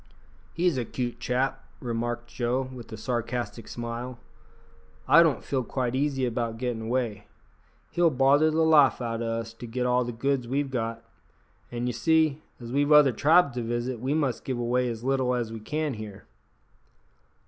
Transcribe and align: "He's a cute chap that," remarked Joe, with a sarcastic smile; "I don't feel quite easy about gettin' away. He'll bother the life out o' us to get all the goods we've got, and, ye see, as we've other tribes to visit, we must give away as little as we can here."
"He's 0.55 0.79
a 0.79 0.83
cute 0.85 1.19
chap 1.19 1.61
that," 1.79 1.85
remarked 1.85 2.25
Joe, 2.27 2.63
with 2.73 2.91
a 2.91 2.97
sarcastic 2.97 3.67
smile; 3.67 4.17
"I 5.07 5.21
don't 5.21 5.43
feel 5.43 5.63
quite 5.63 5.93
easy 5.93 6.25
about 6.25 6.57
gettin' 6.57 6.81
away. 6.81 7.27
He'll 7.91 8.09
bother 8.09 8.49
the 8.49 8.63
life 8.63 8.99
out 8.99 9.21
o' 9.21 9.27
us 9.27 9.53
to 9.53 9.67
get 9.67 9.85
all 9.85 10.03
the 10.03 10.11
goods 10.11 10.47
we've 10.47 10.71
got, 10.71 11.03
and, 11.71 11.85
ye 11.87 11.91
see, 11.93 12.41
as 12.59 12.71
we've 12.71 12.91
other 12.91 13.11
tribes 13.11 13.53
to 13.53 13.61
visit, 13.61 13.99
we 13.99 14.15
must 14.15 14.43
give 14.43 14.57
away 14.57 14.89
as 14.89 15.03
little 15.03 15.35
as 15.35 15.53
we 15.53 15.59
can 15.59 15.93
here." 15.93 16.25